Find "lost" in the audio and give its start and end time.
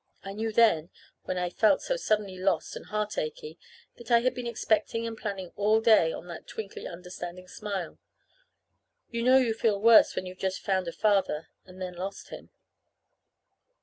2.39-2.75, 11.93-12.29